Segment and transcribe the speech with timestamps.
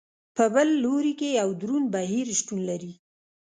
[0.35, 2.93] په بل لوري کې یو دروند بهیر شتون لري.